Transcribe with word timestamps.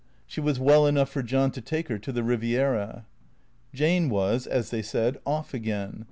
She 0.25 0.41
was 0.41 0.59
well 0.59 0.87
enough 0.87 1.11
for 1.11 1.21
John 1.21 1.51
to 1.51 1.61
take 1.61 1.87
her 1.87 1.99
to 1.99 2.11
the 2.11 2.21
Eiviera. 2.23 3.05
Jane 3.71 4.09
was, 4.09 4.47
as 4.47 4.71
they 4.71 4.81
said," 4.81 5.19
off" 5.27 5.53
again. 5.53 5.99